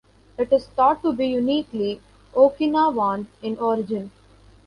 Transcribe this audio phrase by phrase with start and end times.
[0.35, 2.01] It is thought to be uniquely
[2.35, 4.09] Okinawan in origin.